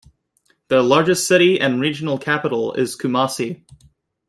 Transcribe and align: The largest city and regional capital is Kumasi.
The 0.69 0.81
largest 0.81 1.27
city 1.27 1.59
and 1.59 1.79
regional 1.79 2.17
capital 2.17 2.73
is 2.73 2.97
Kumasi. 2.97 3.63